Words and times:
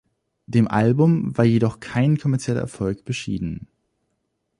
Dem 0.47 0.67
Album 0.67 1.37
war 1.37 1.45
jedoch 1.45 1.79
kein 1.79 2.17
kommerzieller 2.17 2.61
Erfolg 2.61 3.05
beschieden. 3.05 3.67